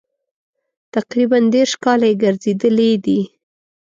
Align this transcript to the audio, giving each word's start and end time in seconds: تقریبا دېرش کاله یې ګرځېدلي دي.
تقریبا 0.95 1.37
دېرش 1.53 1.71
کاله 1.83 2.05
یې 2.11 2.19
ګرځېدلي 2.23 2.91
دي. 3.05 3.19